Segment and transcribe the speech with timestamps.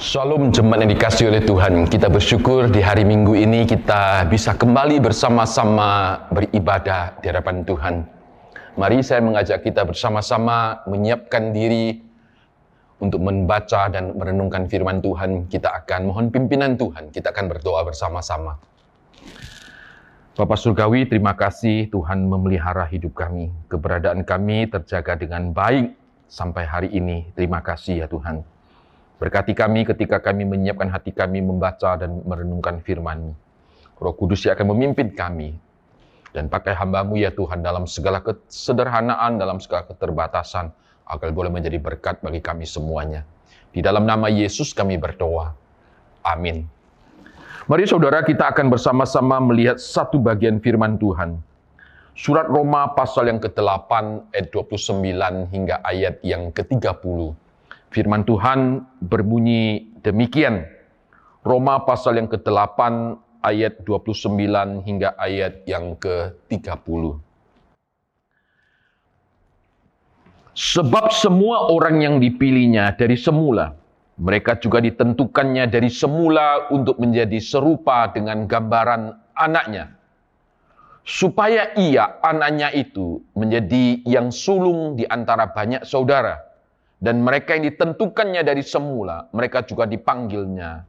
[0.00, 1.84] Shalom jemaat yang dikasih oleh Tuhan.
[1.84, 8.08] Kita bersyukur di hari Minggu ini kita bisa kembali bersama-sama beribadah di hadapan Tuhan.
[8.80, 12.00] Mari saya mengajak kita bersama-sama menyiapkan diri
[12.96, 15.52] untuk membaca dan merenungkan firman Tuhan.
[15.52, 17.12] Kita akan mohon pimpinan Tuhan.
[17.12, 18.56] Kita akan berdoa bersama-sama.
[20.32, 23.52] Bapak Surgawi, terima kasih Tuhan memelihara hidup kami.
[23.68, 25.92] Keberadaan kami terjaga dengan baik
[26.24, 27.28] sampai hari ini.
[27.36, 28.59] Terima kasih ya Tuhan.
[29.20, 33.36] Berkati kami ketika kami menyiapkan hati kami membaca dan merenungkan firman
[34.00, 35.52] Roh Kudus yang akan memimpin kami.
[36.32, 40.72] Dan pakai hambamu ya Tuhan dalam segala kesederhanaan, dalam segala keterbatasan,
[41.04, 43.26] agar boleh menjadi berkat bagi kami semuanya.
[43.74, 45.52] Di dalam nama Yesus kami berdoa.
[46.24, 46.64] Amin.
[47.68, 51.36] Mari saudara kita akan bersama-sama melihat satu bagian firman Tuhan.
[52.16, 53.90] Surat Roma pasal yang ke-8
[54.32, 57.49] ayat 29 hingga ayat yang ke-30.
[57.90, 60.62] Firman Tuhan berbunyi demikian.
[61.42, 62.78] Roma pasal yang ke-8
[63.42, 67.18] ayat 29 hingga ayat yang ke-30.
[70.54, 73.74] Sebab semua orang yang dipilihnya dari semula,
[74.22, 79.98] mereka juga ditentukannya dari semula untuk menjadi serupa dengan gambaran anaknya.
[81.02, 86.49] Supaya ia, anaknya itu, menjadi yang sulung di antara banyak saudara
[87.00, 90.84] dan mereka yang ditentukannya dari semula, mereka juga dipanggilnya.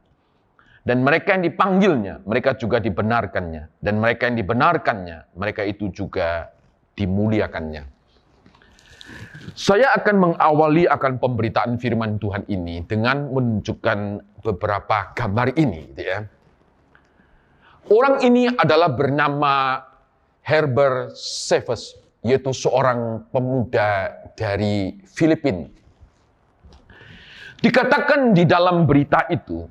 [0.84, 3.80] Dan mereka yang dipanggilnya, mereka juga dibenarkannya.
[3.80, 6.52] Dan mereka yang dibenarkannya, mereka itu juga
[7.00, 7.88] dimuliakannya.
[9.56, 13.98] Saya akan mengawali akan pemberitaan firman Tuhan ini dengan menunjukkan
[14.44, 15.96] beberapa gambar ini.
[15.96, 16.28] Gitu ya.
[17.88, 19.80] Orang ini adalah bernama
[20.44, 25.81] Herbert Seves, yaitu seorang pemuda dari Filipina
[27.62, 29.62] Dikatakan di dalam berita itu,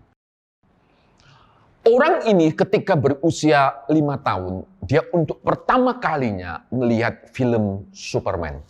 [1.83, 8.63] orang ini ketika berusia lima tahun, dia untuk pertama kalinya melihat film Superman.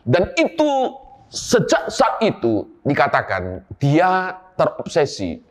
[0.00, 0.96] Dan itu
[1.28, 5.44] sejak saat itu dikatakan dia terobsesi.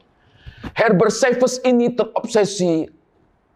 [0.74, 2.90] Herbert Savage ini terobsesi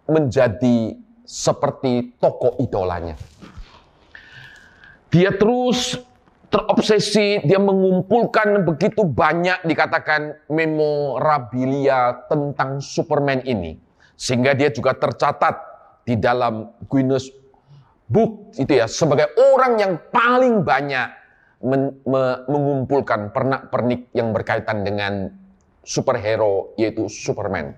[0.05, 0.93] menjadi
[1.25, 3.17] seperti tokoh idolanya.
[5.09, 5.97] Dia terus
[6.55, 13.75] terobsesi, dia mengumpulkan begitu banyak dikatakan memorabilia tentang Superman ini.
[14.15, 15.59] Sehingga dia juga tercatat
[16.07, 17.27] di dalam Guinness
[18.07, 21.09] Book itu ya sebagai orang yang paling banyak
[21.59, 25.33] men, me, mengumpulkan pernak-pernik yang berkaitan dengan
[25.83, 27.75] superhero yaitu Superman.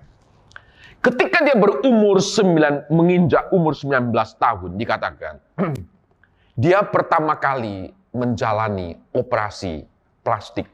[1.00, 5.34] Ketika dia berumur 9 menginjak umur 19 tahun dikatakan
[6.62, 9.84] dia pertama kali menjalani operasi
[10.24, 10.68] plastik.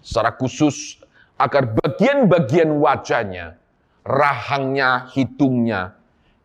[0.00, 1.00] Secara khusus
[1.36, 3.56] agar bagian-bagian wajahnya,
[4.04, 5.96] rahangnya, hidungnya,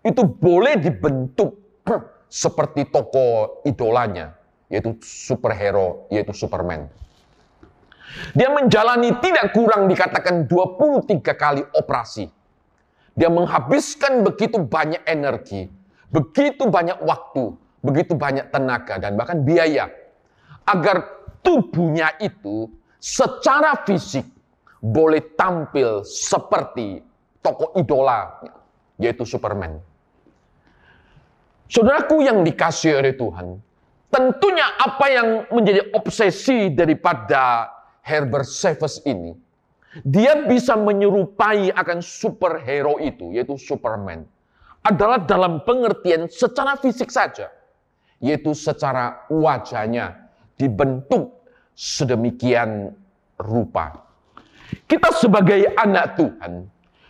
[0.03, 1.55] itu boleh dibentuk
[2.31, 4.35] seperti tokoh idolanya,
[4.71, 6.87] yaitu superhero, yaitu Superman.
[8.31, 12.31] Dia menjalani tidak kurang dikatakan 23 kali operasi.
[13.15, 15.71] Dia menghabiskan begitu banyak energi,
[16.11, 19.87] begitu banyak waktu, begitu banyak tenaga, dan bahkan biaya
[20.65, 24.25] agar tubuhnya itu secara fisik
[24.81, 27.01] boleh tampil seperti
[27.41, 28.41] tokoh idola
[28.97, 29.77] yaitu Superman.
[31.65, 33.57] Saudaraku yang dikasih oleh Tuhan,
[34.13, 37.73] tentunya apa yang menjadi obsesi daripada
[38.05, 39.33] Herbert Savage ini,
[40.05, 44.29] dia bisa menyerupai akan superhero itu, yaitu Superman,
[44.85, 47.49] adalah dalam pengertian secara fisik saja,
[48.21, 50.24] yaitu secara wajahnya,
[50.55, 51.43] dibentuk
[51.75, 52.95] sedemikian
[53.39, 54.05] rupa.
[54.87, 56.65] Kita sebagai anak Tuhan,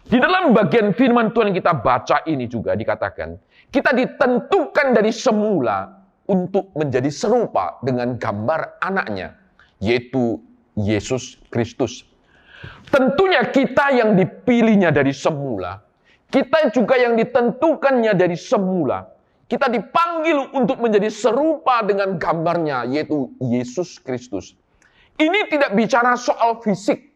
[0.05, 3.37] di dalam bagian firman Tuhan kita baca ini juga dikatakan,
[3.73, 5.89] kita ditentukan dari semula
[6.29, 9.33] untuk menjadi serupa dengan gambar anaknya,
[9.81, 10.41] yaitu
[10.77, 12.05] Yesus Kristus.
[12.89, 15.81] Tentunya kita yang dipilihnya dari semula,
[16.29, 19.05] kita juga yang ditentukannya dari semula,
[19.45, 24.57] kita dipanggil untuk menjadi serupa dengan gambarnya, yaitu Yesus Kristus.
[25.15, 27.13] Ini tidak bicara soal fisik,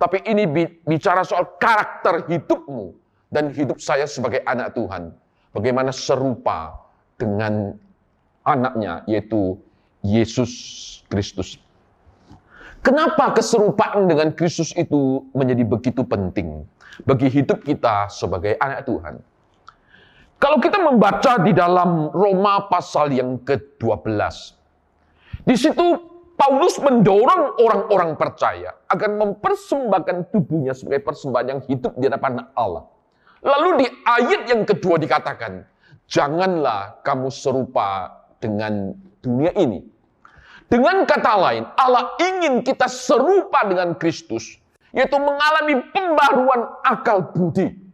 [0.00, 0.48] tapi ini
[0.82, 2.96] bicara soal karakter hidupmu
[3.28, 5.12] dan hidup saya sebagai anak Tuhan.
[5.52, 6.80] Bagaimana serupa
[7.20, 7.76] dengan
[8.42, 9.60] anaknya, yaitu
[10.00, 10.52] Yesus
[11.12, 11.60] Kristus.
[12.80, 16.64] Kenapa keserupaan dengan Kristus itu menjadi begitu penting
[17.04, 19.20] bagi hidup kita sebagai anak Tuhan?
[20.40, 24.08] Kalau kita membaca di dalam Roma pasal yang ke-12,
[25.44, 25.86] di situ
[26.40, 32.88] Paulus mendorong orang-orang percaya agar mempersembahkan tubuhnya sebagai persembahan yang hidup di hadapan Allah.
[33.44, 35.68] Lalu di ayat yang kedua dikatakan,
[36.08, 38.08] janganlah kamu serupa
[38.40, 39.84] dengan dunia ini.
[40.72, 44.56] Dengan kata lain, Allah ingin kita serupa dengan Kristus,
[44.96, 47.89] yaitu mengalami pembaruan akal budi.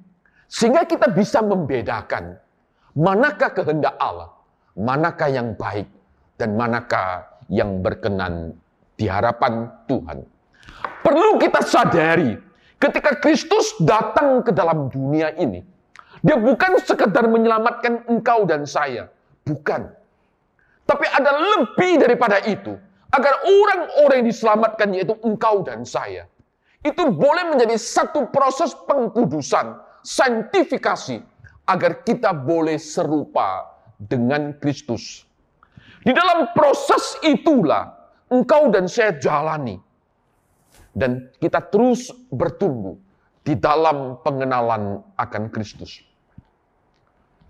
[0.46, 2.38] Sehingga kita bisa membedakan
[2.94, 4.31] manakah kehendak Allah,
[4.78, 5.90] manakah yang baik,
[6.38, 8.54] dan manakah yang berkenan
[8.96, 10.22] di hadapan Tuhan.
[11.02, 12.34] Perlu kita sadari,
[12.78, 15.62] ketika Kristus datang ke dalam dunia ini,
[16.25, 19.06] dia bukan sekedar menyelamatkan engkau dan saya.
[19.46, 19.87] Bukan.
[20.87, 22.75] Tapi ada lebih daripada itu.
[23.14, 26.26] Agar orang-orang yang diselamatkan yaitu engkau dan saya.
[26.82, 31.35] Itu boleh menjadi satu proses pengkudusan, saintifikasi.
[31.67, 33.67] Agar kita boleh serupa
[33.99, 35.26] dengan Kristus.
[36.06, 37.91] Di dalam proses itulah
[38.31, 39.75] engkau dan saya jalani.
[40.94, 42.94] Dan kita terus bertumbuh
[43.43, 46.06] di dalam pengenalan akan Kristus.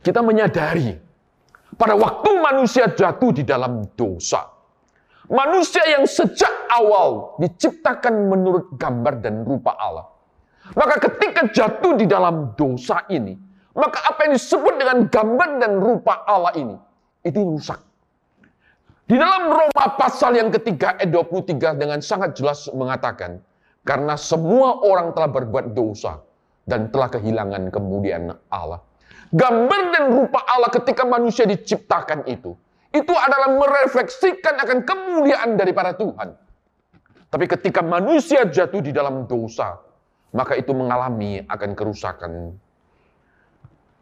[0.01, 0.97] Kita menyadari
[1.77, 4.49] pada waktu manusia jatuh di dalam dosa,
[5.29, 10.16] manusia yang sejak awal diciptakan menurut gambar dan rupa Allah.
[10.75, 13.39] Maka ketika jatuh di dalam dosa ini,
[13.77, 16.75] maka apa yang disebut dengan gambar dan rupa Allah ini,
[17.23, 17.79] itu rusak.
[19.07, 23.39] Di dalam Roma pasal yang ketiga ayat 23 dengan sangat jelas mengatakan,
[23.87, 26.19] karena semua orang telah berbuat dosa
[26.67, 28.83] dan telah kehilangan kemudian Allah.
[29.31, 32.59] Gambar dan rupa Allah ketika manusia diciptakan itu,
[32.91, 36.35] itu adalah merefleksikan akan kemuliaan daripada Tuhan.
[37.31, 39.86] Tapi ketika manusia jatuh di dalam dosa,
[40.33, 42.33] maka itu mengalami akan kerusakan.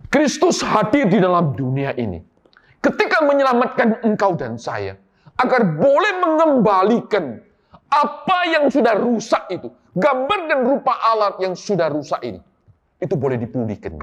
[0.08, 2.22] Kristus hadir di dalam dunia ini.
[2.78, 4.94] Ketika menyelamatkan engkau dan saya,
[5.40, 7.40] agar boleh mengembalikan
[7.88, 12.38] apa yang sudah rusak itu, gambar dan rupa Allah yang sudah rusak ini,
[13.00, 13.98] itu boleh dipulihkan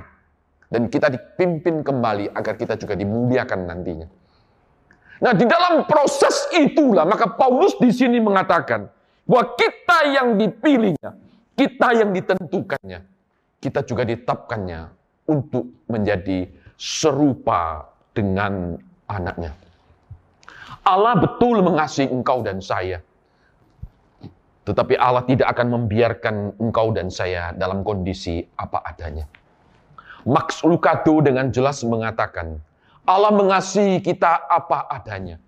[0.72, 4.08] dan kita dipimpin kembali agar kita juga dimuliakan nantinya.
[5.22, 8.88] Nah, di dalam proses itulah maka Paulus di sini mengatakan
[9.28, 11.12] bahwa kita yang dipilihnya,
[11.56, 13.00] kita yang ditentukannya,
[13.62, 14.82] kita juga ditetapkannya
[15.30, 16.48] untuk menjadi
[16.80, 19.54] serupa dengan anaknya.
[20.82, 23.00] Allah betul mengasihi engkau dan saya.
[24.66, 29.26] Tetapi Allah tidak akan membiarkan engkau dan saya dalam kondisi apa adanya.
[30.26, 32.62] Max Lucado dengan jelas mengatakan,
[33.06, 35.42] Allah mengasihi kita apa adanya,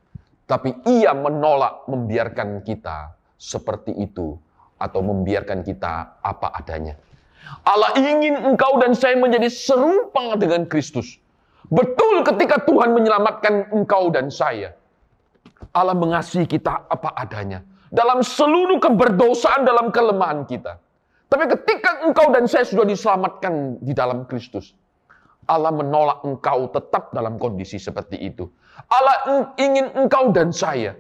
[0.50, 4.34] tapi ia menolak membiarkan kita seperti itu
[4.84, 7.00] atau membiarkan kita apa adanya.
[7.64, 11.20] Allah ingin engkau dan saya menjadi serupa dengan Kristus.
[11.72, 14.76] Betul ketika Tuhan menyelamatkan engkau dan saya.
[15.72, 17.64] Allah mengasihi kita apa adanya.
[17.88, 20.76] Dalam seluruh keberdosaan, dalam kelemahan kita.
[21.32, 24.76] Tapi ketika engkau dan saya sudah diselamatkan di dalam Kristus,
[25.48, 28.46] Allah menolak engkau tetap dalam kondisi seperti itu.
[28.92, 30.94] Allah ingin engkau dan saya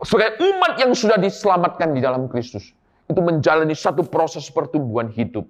[0.00, 2.72] sebagai umat yang sudah diselamatkan di dalam Kristus
[3.10, 5.44] itu menjalani satu proses pertumbuhan hidup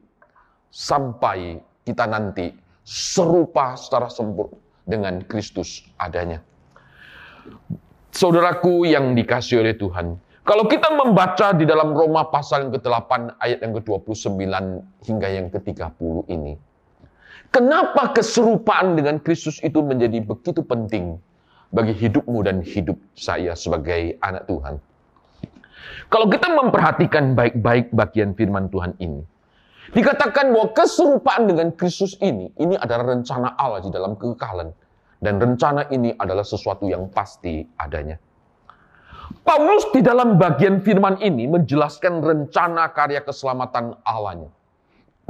[0.73, 4.57] sampai kita nanti serupa secara sempurna
[4.89, 6.43] dengan Kristus adanya.
[8.11, 13.63] Saudaraku yang dikasih oleh Tuhan, kalau kita membaca di dalam Roma pasal yang ke-8 ayat
[13.63, 14.51] yang ke-29
[15.07, 16.59] hingga yang ke-30 ini.
[17.55, 21.19] Kenapa keserupaan dengan Kristus itu menjadi begitu penting
[21.71, 24.79] bagi hidupmu dan hidup saya sebagai anak Tuhan?
[26.11, 29.23] Kalau kita memperhatikan baik-baik bagian firman Tuhan ini,
[29.95, 34.71] dikatakan bahwa keserupaan dengan Kristus ini, ini adalah rencana Allah di dalam kekekalan.
[35.21, 38.17] Dan rencana ini adalah sesuatu yang pasti adanya.
[39.45, 44.49] Paulus di dalam bagian firman ini menjelaskan rencana karya keselamatan Allahnya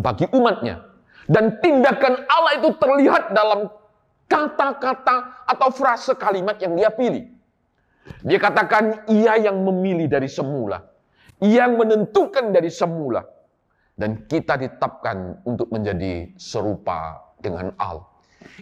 [0.00, 0.88] bagi umatnya.
[1.30, 3.71] Dan tindakan Allah itu terlihat dalam
[4.26, 7.28] kata-kata atau frase kalimat yang dia pilih.
[8.25, 10.80] Dia katakan, ia yang memilih dari semula.
[11.40, 13.25] Yang menentukan dari semula.
[13.97, 18.09] Dan kita ditetapkan untuk menjadi serupa dengan Allah.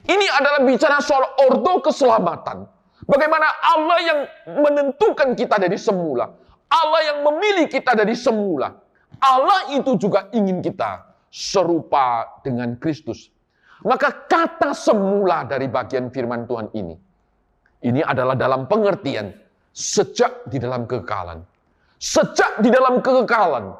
[0.03, 2.67] Ini adalah bicara soal ordo keselamatan
[3.09, 4.21] Bagaimana Allah yang
[4.61, 6.29] menentukan kita dari semula.
[6.69, 8.69] Allah yang memilih kita dari semula.
[9.17, 13.33] Allah itu juga ingin kita serupa dengan Kristus.
[13.81, 17.01] Maka kata semula dari bagian firman Tuhan ini.
[17.79, 19.31] Ini adalah dalam pengertian
[19.71, 21.43] sejak di dalam kekekalan.
[21.99, 23.75] Sejak di dalam kekekalan.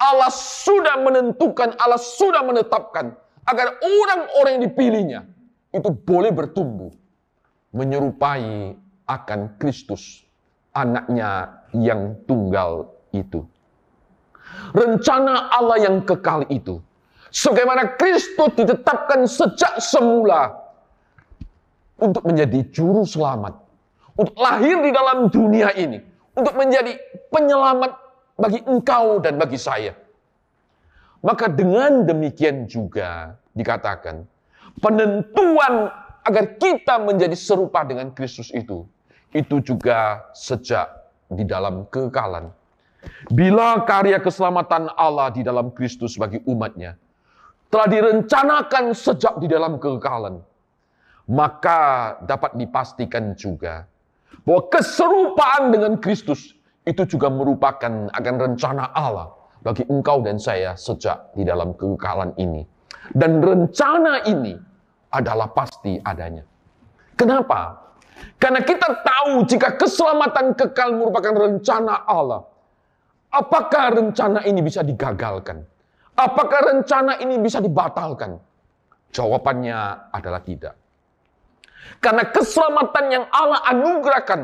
[0.00, 3.12] Allah sudah menentukan, Allah sudah menetapkan
[3.44, 5.20] agar orang-orang yang dipilihnya
[5.72, 6.92] itu boleh bertumbuh
[7.76, 8.76] menyerupai
[9.08, 10.24] akan Kristus
[10.72, 13.44] anaknya yang tunggal itu.
[14.74, 16.82] Rencana Allah yang kekal itu.
[17.30, 20.59] Sebagaimana Kristus ditetapkan sejak semula
[22.00, 23.54] untuk menjadi juru selamat.
[24.16, 26.00] Untuk lahir di dalam dunia ini.
[26.34, 26.96] Untuk menjadi
[27.28, 27.92] penyelamat
[28.40, 29.92] bagi engkau dan bagi saya.
[31.20, 34.24] Maka dengan demikian juga dikatakan
[34.80, 35.92] penentuan
[36.24, 38.88] agar kita menjadi serupa dengan Kristus itu
[39.36, 40.90] itu juga sejak
[41.30, 42.50] di dalam kekekalan.
[43.32, 46.98] Bila karya keselamatan Allah di dalam Kristus bagi umatnya
[47.70, 50.42] telah direncanakan sejak di dalam kekekalan,
[51.30, 53.86] maka dapat dipastikan juga
[54.42, 59.30] bahwa keserupaan dengan Kristus itu juga merupakan akan rencana Allah
[59.62, 62.66] bagi engkau dan saya sejak di dalam kekekalan ini.
[63.14, 64.58] Dan rencana ini
[65.14, 66.42] adalah pasti adanya.
[67.14, 67.78] Kenapa?
[68.40, 72.42] Karena kita tahu jika keselamatan kekal merupakan rencana Allah.
[73.30, 75.62] Apakah rencana ini bisa digagalkan?
[76.18, 78.42] Apakah rencana ini bisa dibatalkan?
[79.14, 80.74] Jawabannya adalah tidak.
[82.00, 84.40] Karena keselamatan yang Allah anugerahkan,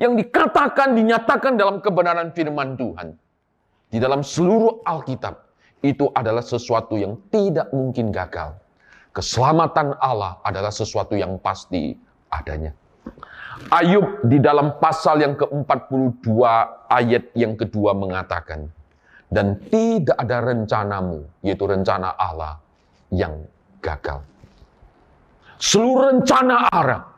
[0.00, 3.16] yang dikatakan, dinyatakan dalam kebenaran firman Tuhan,
[3.92, 5.36] di dalam seluruh Alkitab,
[5.84, 8.56] itu adalah sesuatu yang tidak mungkin gagal.
[9.12, 11.96] Keselamatan Allah adalah sesuatu yang pasti
[12.28, 12.72] adanya.
[13.72, 16.28] Ayub di dalam pasal yang ke-42
[16.92, 18.68] ayat yang kedua mengatakan,
[19.32, 22.60] dan tidak ada rencanamu, yaitu rencana Allah
[23.08, 23.48] yang
[23.80, 24.20] gagal.
[25.56, 27.08] Seluruh rencana Allah,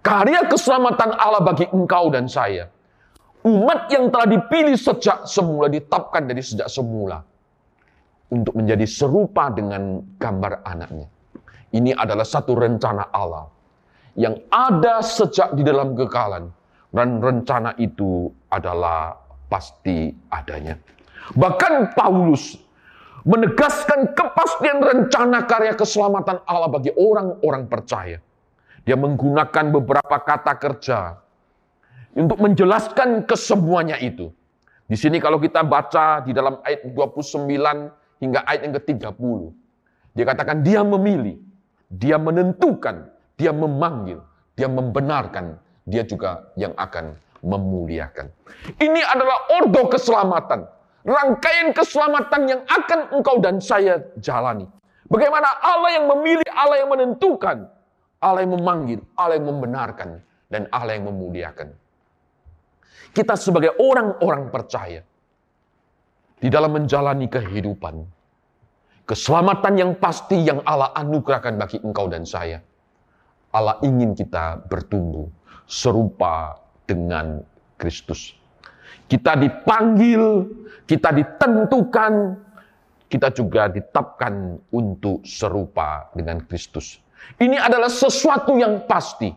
[0.00, 2.70] karya keselamatan Allah bagi engkau dan saya,
[3.42, 7.22] umat yang telah dipilih sejak semula, ditapkan dari sejak semula,
[8.30, 11.06] untuk menjadi serupa dengan gambar anaknya.
[11.74, 13.50] Ini adalah satu rencana Allah
[14.14, 16.50] yang ada sejak di dalam kekalan.
[16.94, 19.18] Dan rencana itu adalah
[19.50, 20.78] pasti adanya.
[21.34, 22.54] Bahkan Paulus
[23.24, 28.20] menegaskan kepastian rencana karya keselamatan Allah bagi orang-orang percaya.
[28.84, 31.16] Dia menggunakan beberapa kata kerja
[32.12, 34.28] untuk menjelaskan kesemuanya itu.
[34.84, 37.48] Di sini kalau kita baca di dalam ayat 29
[38.20, 39.40] hingga ayat yang ke-30.
[40.14, 41.40] Dia katakan dia memilih,
[41.88, 43.08] dia menentukan,
[43.40, 44.20] dia memanggil,
[44.52, 45.56] dia membenarkan,
[45.88, 48.28] dia juga yang akan memuliakan.
[48.76, 50.68] Ini adalah ordo keselamatan
[51.04, 54.64] rangkaian keselamatan yang akan engkau dan saya jalani.
[55.04, 57.68] Bagaimana Allah yang memilih, Allah yang menentukan,
[58.24, 61.76] Allah yang memanggil, Allah yang membenarkan, dan Allah yang memuliakan.
[63.12, 65.04] Kita sebagai orang-orang percaya,
[66.40, 68.00] di dalam menjalani kehidupan,
[69.04, 72.64] keselamatan yang pasti yang Allah anugerahkan bagi engkau dan saya.
[73.54, 75.30] Allah ingin kita bertumbuh
[75.68, 76.58] serupa
[76.88, 77.38] dengan
[77.78, 78.34] Kristus.
[79.04, 80.22] Kita dipanggil,
[80.88, 82.12] kita ditentukan,
[83.08, 86.98] kita juga ditetapkan untuk serupa dengan Kristus.
[87.40, 89.32] Ini adalah sesuatu yang pasti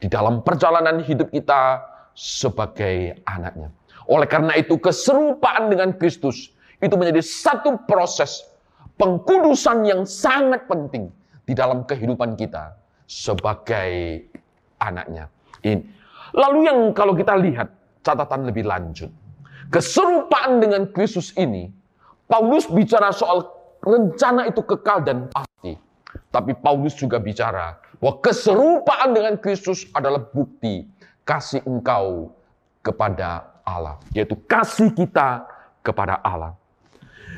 [0.00, 3.68] di dalam perjalanan hidup kita sebagai anaknya.
[4.10, 6.50] Oleh karena itu, keserupaan dengan Kristus
[6.82, 8.42] itu menjadi satu proses
[8.98, 11.08] pengkudusan yang sangat penting
[11.46, 12.74] di dalam kehidupan kita
[13.06, 14.22] sebagai
[14.82, 15.30] anaknya.
[15.62, 15.82] Ini.
[16.32, 17.68] Lalu yang kalau kita lihat
[18.02, 19.08] catatan lebih lanjut.
[19.72, 21.72] Keserupaan dengan Kristus ini,
[22.28, 23.48] Paulus bicara soal
[23.80, 25.78] rencana itu kekal dan pasti.
[26.28, 30.84] Tapi Paulus juga bicara bahwa keserupaan dengan Kristus adalah bukti
[31.24, 32.34] kasih engkau
[32.84, 33.96] kepada Allah.
[34.12, 35.48] Yaitu kasih kita
[35.80, 36.58] kepada Allah.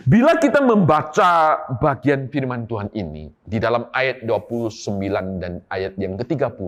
[0.05, 5.01] Bila kita membaca bagian firman Tuhan ini di dalam ayat 29
[5.41, 6.61] dan ayat yang ke-30,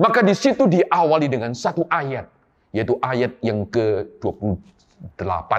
[0.00, 2.37] maka di situ diawali dengan satu ayat
[2.72, 5.52] yaitu ayat yang ke-28.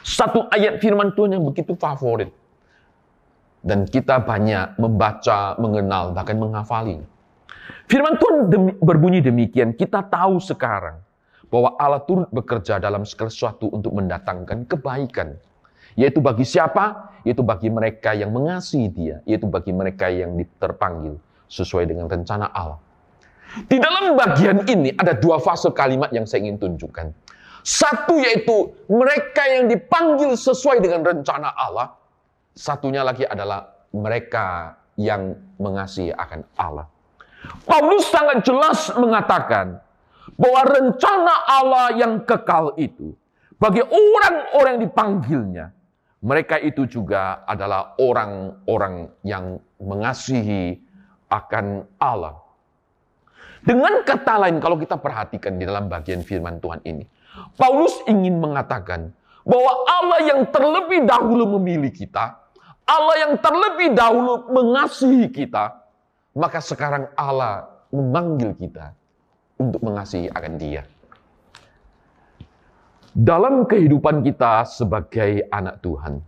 [0.00, 2.32] Satu ayat firman Tuhan yang begitu favorit.
[3.60, 7.04] Dan kita banyak membaca, mengenal, bahkan menghafali.
[7.92, 11.04] Firman Tuhan demi, berbunyi demikian, kita tahu sekarang
[11.52, 15.36] bahwa Allah turut bekerja dalam segala sesuatu untuk mendatangkan kebaikan.
[15.98, 17.12] Yaitu bagi siapa?
[17.26, 19.16] Yaitu bagi mereka yang mengasihi dia.
[19.28, 21.20] Yaitu bagi mereka yang terpanggil
[21.50, 22.78] sesuai dengan rencana Allah.
[23.66, 27.10] Di dalam bagian ini ada dua fase kalimat yang saya ingin tunjukkan.
[27.60, 31.92] Satu yaitu mereka yang dipanggil sesuai dengan rencana Allah.
[32.56, 36.86] Satunya lagi adalah mereka yang mengasihi akan Allah.
[37.64, 39.80] Paulus sangat jelas mengatakan
[40.36, 43.16] bahwa rencana Allah yang kekal itu
[43.60, 45.66] bagi orang-orang yang dipanggilnya,
[46.24, 50.80] mereka itu juga adalah orang-orang yang mengasihi
[51.28, 52.40] akan Allah.
[53.60, 57.04] Dengan kata lain, kalau kita perhatikan di dalam bagian firman Tuhan ini,
[57.60, 59.12] Paulus ingin mengatakan
[59.44, 62.40] bahwa Allah yang terlebih dahulu memilih kita,
[62.88, 65.76] Allah yang terlebih dahulu mengasihi kita,
[66.34, 68.96] maka sekarang Allah memanggil kita
[69.60, 70.82] untuk mengasihi akan Dia.
[73.10, 76.22] Dalam kehidupan kita sebagai anak Tuhan,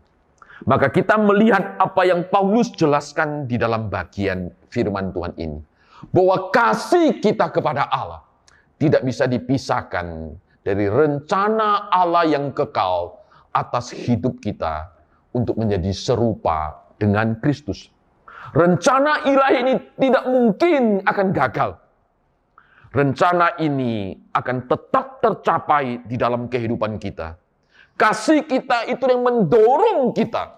[0.66, 5.71] maka kita melihat apa yang Paulus jelaskan di dalam bagian firman Tuhan ini.
[6.10, 8.26] Bahwa kasih kita kepada Allah
[8.82, 10.34] tidak bisa dipisahkan
[10.66, 13.22] dari rencana Allah yang kekal
[13.54, 14.90] atas hidup kita
[15.30, 17.90] untuk menjadi serupa dengan Kristus.
[18.52, 21.70] Rencana ilahi ini tidak mungkin akan gagal.
[22.92, 27.40] Rencana ini akan tetap tercapai di dalam kehidupan kita.
[27.96, 30.52] Kasih kita itu yang mendorong kita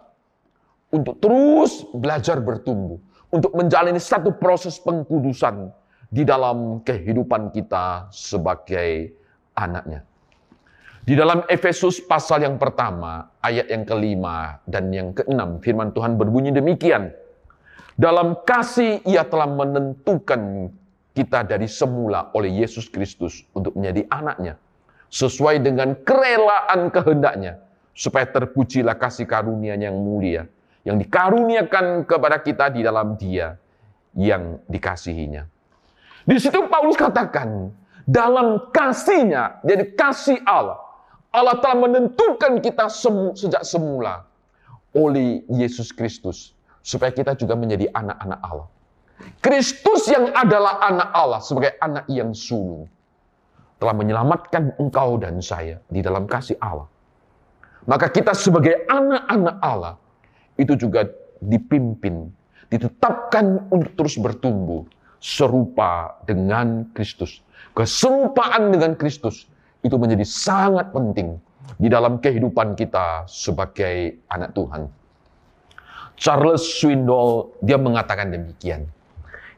[0.91, 2.99] untuk terus belajar bertumbuh,
[3.35, 5.75] untuk menjalani satu proses pengkudusan
[6.07, 9.11] di dalam kehidupan kita sebagai
[9.59, 10.07] anaknya.
[11.05, 16.55] Di dalam Efesus pasal yang pertama, ayat yang kelima dan yang keenam, firman Tuhan berbunyi
[16.55, 17.11] demikian.
[17.99, 20.73] Dalam kasih ia telah menentukan
[21.13, 24.55] kita dari semula oleh Yesus Kristus untuk menjadi anaknya.
[25.13, 27.61] Sesuai dengan kerelaan kehendaknya.
[27.95, 30.51] Supaya terpujilah kasih karunia yang mulia.
[30.85, 33.57] Yang dikaruniakan kepada kita di dalam dia
[34.15, 35.49] yang dikasihinya.
[36.25, 37.73] Di situ Paulus katakan,
[38.05, 40.77] dalam kasihnya, jadi kasih Allah,
[41.33, 44.29] Allah telah menentukan kita semu, sejak semula
[44.95, 48.69] oleh Yesus Kristus supaya kita juga menjadi anak-anak Allah.
[49.41, 52.87] Kristus yang adalah anak Allah sebagai anak yang sulung
[53.81, 56.87] telah menyelamatkan engkau dan saya di dalam kasih Allah.
[57.85, 59.95] Maka kita sebagai anak-anak Allah
[60.61, 61.09] itu juga
[61.43, 62.31] dipimpin,
[62.71, 64.87] ditetapkan untuk terus bertumbuh
[65.19, 67.41] serupa dengan Kristus.
[67.75, 69.49] Keserupaan dengan Kristus
[69.83, 71.41] itu menjadi sangat penting
[71.81, 74.87] di dalam kehidupan kita sebagai anak Tuhan.
[76.15, 78.87] Charles Swindoll dia mengatakan demikian.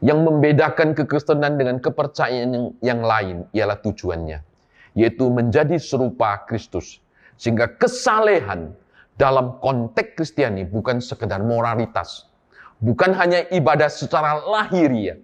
[0.04, 4.44] Yang membedakan kekristenan dengan kepercayaan yang, yang lain ialah tujuannya,
[4.92, 7.00] yaitu menjadi serupa Kristus.
[7.40, 8.76] Sehingga kesalehan
[9.16, 12.28] dalam konteks Kristiani bukan sekedar moralitas,
[12.84, 15.16] bukan hanya ibadah secara lahiriah,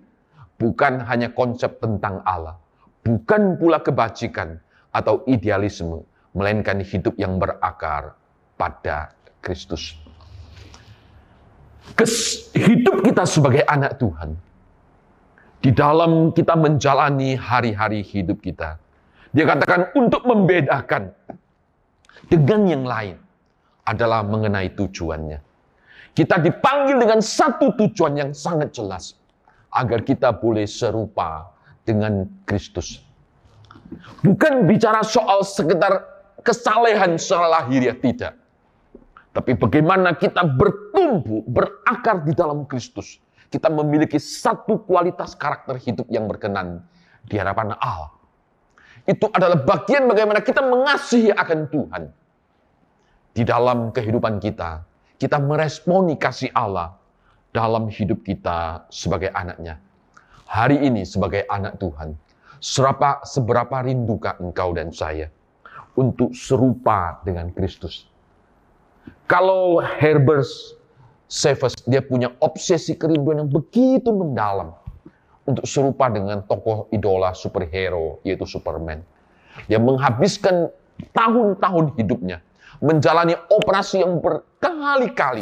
[0.57, 2.57] bukan hanya konsep tentang Allah,
[3.05, 4.57] bukan pula kebajikan
[4.93, 8.17] atau idealisme, melainkan hidup yang berakar
[8.57, 9.13] pada
[9.45, 10.01] Kristus.
[12.57, 14.33] Hidup kita sebagai anak Tuhan,
[15.61, 18.81] di dalam kita menjalani hari-hari hidup kita,
[19.37, 21.13] dia katakan untuk membedakan
[22.33, 23.22] dengan yang lain
[23.83, 25.39] adalah mengenai tujuannya.
[26.13, 29.17] Kita dipanggil dengan satu tujuan yang sangat jelas,
[29.73, 31.49] agar kita boleh serupa
[31.83, 33.01] dengan Kristus.
[34.21, 36.05] Bukan bicara soal sekedar
[36.45, 38.37] kesalehan secara lahiriah, tidak.
[39.33, 43.17] Tapi bagaimana kita bertumbuh, berakar di dalam Kristus.
[43.49, 46.85] Kita memiliki satu kualitas karakter hidup yang berkenan
[47.25, 48.13] di hadapan Allah.
[49.09, 52.03] Itu adalah bagian bagaimana kita mengasihi akan Tuhan.
[53.33, 54.85] Di dalam kehidupan kita,
[55.17, 56.93] kita meresponi kasih Allah
[57.49, 59.81] dalam hidup kita sebagai anaknya.
[60.45, 62.13] Hari ini sebagai anak Tuhan,
[62.61, 65.33] seberapa, seberapa rindukah engkau dan saya
[65.97, 68.05] untuk serupa dengan Kristus?
[69.25, 70.45] Kalau Herbert
[71.25, 74.77] Savage, dia punya obsesi kerinduan yang begitu mendalam
[75.49, 79.01] untuk serupa dengan tokoh idola superhero, yaitu Superman.
[79.73, 80.69] Dia menghabiskan
[81.17, 82.45] tahun-tahun hidupnya
[82.83, 85.41] menjalani operasi yang berkali-kali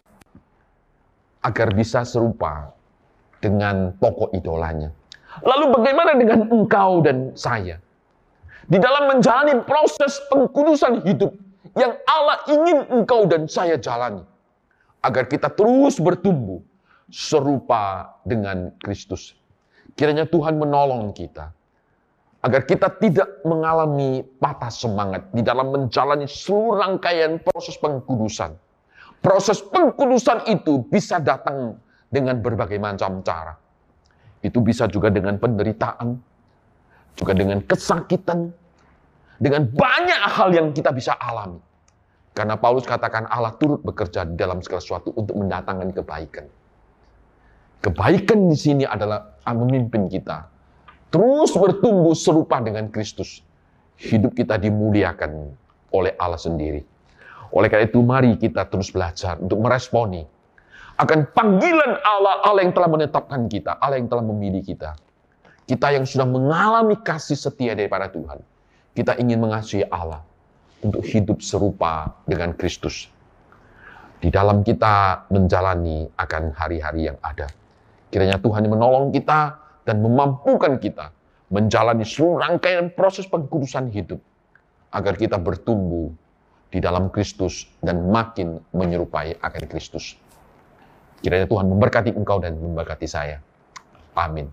[1.41, 2.69] agar bisa serupa
[3.41, 4.93] dengan tokoh idolanya.
[5.41, 7.81] Lalu bagaimana dengan engkau dan saya?
[8.69, 11.33] Di dalam menjalani proses pengkudusan hidup,
[11.75, 14.23] yang Allah ingin engkau dan saya jalani.
[15.01, 16.61] Agar kita terus bertumbuh
[17.09, 19.33] serupa dengan Kristus.
[19.97, 21.51] Kiranya Tuhan menolong kita.
[22.41, 28.57] Agar kita tidak mengalami patah semangat di dalam menjalani seluruh rangkaian proses pengkudusan.
[29.21, 31.77] Proses pengkudusan itu bisa datang
[32.09, 33.53] dengan berbagai macam cara.
[34.41, 36.17] Itu bisa juga dengan penderitaan,
[37.13, 38.49] juga dengan kesakitan,
[39.37, 41.61] dengan banyak hal yang kita bisa alami.
[42.33, 46.47] Karena Paulus katakan Allah turut bekerja dalam segala sesuatu untuk mendatangkan kebaikan.
[47.85, 50.49] Kebaikan di sini adalah memimpin kita.
[51.11, 53.43] Terus bertumbuh serupa dengan Kristus.
[54.01, 55.53] Hidup kita dimuliakan
[55.93, 56.81] oleh Allah sendiri.
[57.51, 60.23] Oleh karena itu mari kita terus belajar untuk meresponi
[61.01, 64.93] akan panggilan Allah, Allah yang telah menetapkan kita, Allah yang telah memilih kita.
[65.65, 68.37] Kita yang sudah mengalami kasih setia daripada Tuhan.
[68.93, 70.21] Kita ingin mengasihi Allah
[70.85, 73.09] untuk hidup serupa dengan Kristus.
[74.21, 77.49] Di dalam kita menjalani akan hari-hari yang ada.
[78.13, 79.57] Kiranya Tuhan menolong kita
[79.91, 81.11] dan memampukan kita
[81.51, 84.23] menjalani seluruh rangkaian proses pengkudusan hidup
[84.95, 86.15] agar kita bertumbuh
[86.71, 90.15] di dalam Kristus dan makin menyerupai akan Kristus.
[91.19, 93.43] Kiranya Tuhan memberkati engkau dan memberkati saya.
[94.15, 94.47] Amin.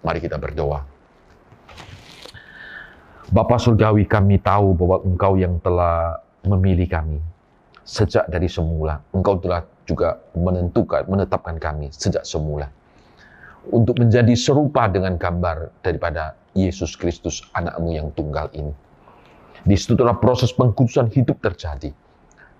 [0.00, 0.80] Mari kita berdoa.
[3.30, 7.20] Bapa Surgawi kami tahu bahwa engkau yang telah memilih kami.
[7.84, 12.72] Sejak dari semula, engkau telah juga menentukan, menetapkan kami sejak semula.
[13.70, 18.74] Untuk menjadi serupa dengan gambar daripada Yesus Kristus anakmu yang tunggal ini
[19.64, 21.92] di situlah proses pengkudusan hidup terjadi.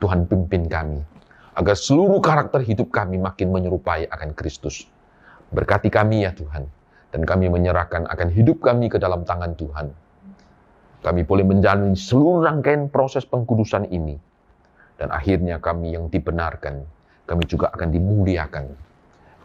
[0.01, 1.01] Tuhan pimpin kami,
[1.57, 4.89] agar seluruh karakter hidup kami makin menyerupai akan Kristus.
[5.53, 6.65] Berkati kami ya Tuhan,
[7.13, 9.93] dan kami menyerahkan akan hidup kami ke dalam tangan Tuhan.
[11.01, 14.17] Kami boleh menjalani seluruh rangkaian proses pengkudusan ini.
[15.01, 16.85] Dan akhirnya kami yang dibenarkan,
[17.25, 18.69] kami juga akan dimuliakan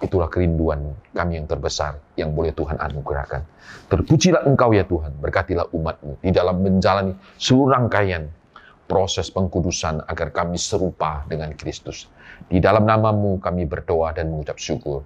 [0.03, 3.41] Itulah kerinduan kami yang terbesar yang boleh Tuhan anugerahkan.
[3.87, 8.27] Terpujilah engkau ya Tuhan, berkatilah umatmu di dalam menjalani seluruh rangkaian
[8.85, 12.05] proses pengkudusan agar kami serupa dengan Kristus.
[12.45, 15.01] Di dalam namamu kami berdoa dan mengucap syukur.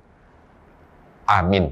[1.29, 1.69] Amin.